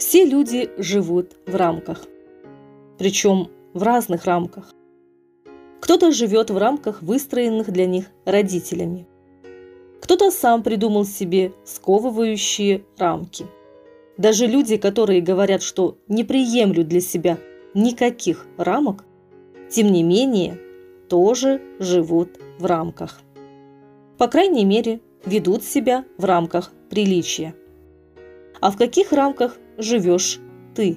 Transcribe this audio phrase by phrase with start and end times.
[0.00, 2.06] Все люди живут в рамках.
[2.96, 4.72] Причем в разных рамках.
[5.78, 9.06] Кто-то живет в рамках, выстроенных для них родителями.
[10.00, 13.44] Кто-то сам придумал себе сковывающие рамки.
[14.16, 17.36] Даже люди, которые говорят, что не приемлют для себя
[17.74, 19.04] никаких рамок,
[19.70, 20.58] тем не менее,
[21.10, 23.20] тоже живут в рамках.
[24.16, 27.54] По крайней мере, ведут себя в рамках приличия.
[28.62, 30.38] А в каких рамках живешь
[30.74, 30.96] ты?